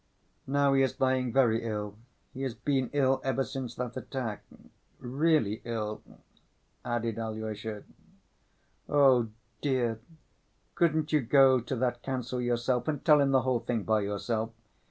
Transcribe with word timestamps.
Now 0.47 0.73
he 0.73 0.81
is 0.81 0.99
lying 0.99 1.31
very 1.31 1.61
ill. 1.61 1.95
He 2.33 2.41
has 2.41 2.55
been 2.55 2.89
ill 2.91 3.21
ever 3.23 3.43
since 3.43 3.75
that 3.75 3.95
attack. 3.95 4.41
Really 4.97 5.61
ill," 5.63 6.01
added 6.83 7.19
Alyosha. 7.19 7.83
"Oh, 8.89 9.29
dear! 9.61 9.99
couldn't 10.73 11.13
you 11.13 11.21
go 11.21 11.59
to 11.61 11.75
that 11.75 12.01
counsel 12.01 12.41
yourself 12.41 12.87
and 12.87 13.05
tell 13.05 13.21
him 13.21 13.29
the 13.29 13.43
whole 13.43 13.59
thing 13.59 13.83
by 13.83 14.01
yourself? 14.01 14.49